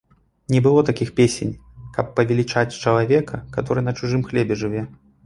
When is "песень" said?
1.19-1.51